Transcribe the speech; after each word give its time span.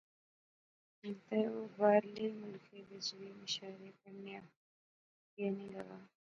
ہن 0.99 1.13
تہ 1.25 1.37
او 1.51 1.59
باہرلے 1.77 2.25
ملخیں 2.41 2.85
وچ 2.89 3.07
وی 3.17 3.29
مشاعرے 3.41 3.89
پڑھیا 4.01 4.39
گینے 5.35 5.65
لاغا 5.73 5.97